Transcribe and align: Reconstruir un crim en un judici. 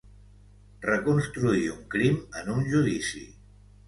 Reconstruir 0.85 1.67
un 1.73 1.83
crim 1.97 2.17
en 2.39 2.49
un 2.55 2.65
judici. 2.73 3.23